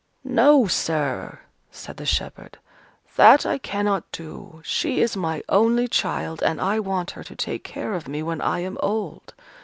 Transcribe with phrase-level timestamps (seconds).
[0.23, 2.57] "No, sire," said the shepherd,
[3.17, 4.61] "that I cannot do.
[4.65, 8.41] She is my only child, and I want her to take care of me when
[8.41, 9.35] I am old.